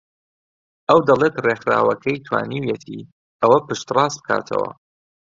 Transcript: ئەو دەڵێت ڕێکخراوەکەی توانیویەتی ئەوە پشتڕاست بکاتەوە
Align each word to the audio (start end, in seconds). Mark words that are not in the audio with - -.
ئەو 0.89 0.99
دەڵێت 1.07 1.35
ڕێکخراوەکەی 1.45 2.23
توانیویەتی 2.27 2.99
ئەوە 3.41 3.57
پشتڕاست 3.67 4.19
بکاتەوە 4.21 4.69